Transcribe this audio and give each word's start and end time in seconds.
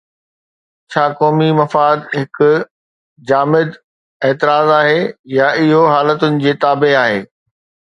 ڇا 0.93 1.01
قومي 1.19 1.49
مفاد 1.59 1.97
هڪ 2.15 2.37
جامد 3.31 3.69
اعتراض 4.27 4.73
آهي 4.79 4.97
يا 5.37 5.53
اهو 5.61 5.85
حالتن 5.95 6.43
جي 6.47 6.59
تابع 6.67 6.93
آهي؟ 7.07 7.25